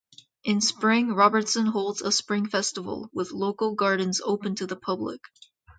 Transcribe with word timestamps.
In 0.43 0.61
Spring 0.61 1.13
Robertson 1.13 1.67
holds 1.67 2.01
a 2.01 2.11
spring 2.11 2.47
festival, 2.49 3.11
with 3.13 3.29
local 3.33 3.75
gardens 3.75 4.19
open 4.25 4.55
to 4.55 4.65
the 4.65 4.75
public. 4.75 5.21